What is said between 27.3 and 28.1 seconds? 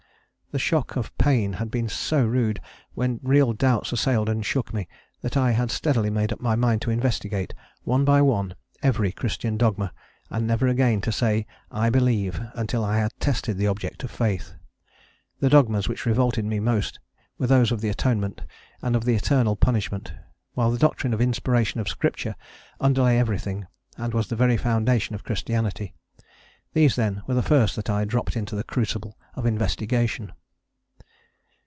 the first that I